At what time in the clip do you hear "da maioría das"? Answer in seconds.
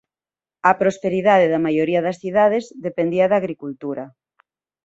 1.53-2.19